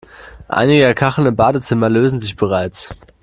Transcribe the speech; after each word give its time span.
Einige 0.47 0.79
der 0.81 0.95
Kacheln 0.95 1.27
im 1.27 1.35
Badezimmer 1.35 1.87
lösen 1.87 2.19
sich 2.19 2.35
bereits. 2.35 2.89